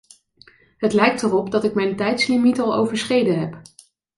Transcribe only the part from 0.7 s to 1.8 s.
Het lijkt erop dat ik